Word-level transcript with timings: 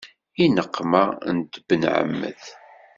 I 0.43 0.45
neqma 0.55 1.03
n 1.35 1.37
tbenɛemmet. 1.53 2.43